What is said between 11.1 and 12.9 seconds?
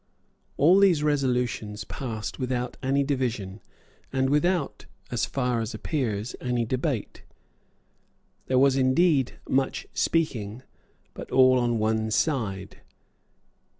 but all on one side.